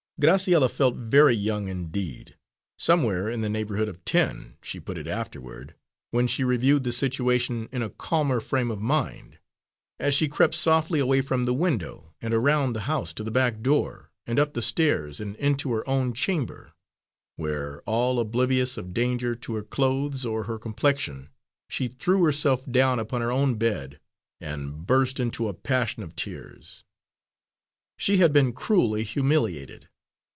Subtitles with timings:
[0.21, 2.37] Graciella felt very young indeed
[2.77, 5.73] somewhere in the neighbourhood of ten, she put it afterward,
[6.11, 9.39] when she reviewed the situation in a calmer frame of mind
[9.99, 13.61] as she crept softly away from the window and around the house to the back
[13.63, 16.73] door, and up the stairs and into her own chamber,
[17.35, 21.29] where, all oblivious of danger to her clothes or her complexion,
[21.67, 23.99] she threw herself down upon her own bed
[24.39, 26.83] and burst into a passion of tears.
[27.97, 29.87] She had been cruelly humiliated.